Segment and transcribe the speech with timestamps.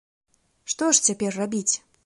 [0.73, 1.71] Што ж цяпер рабіць?